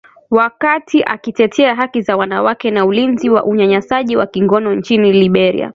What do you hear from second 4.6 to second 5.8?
nchini Liberia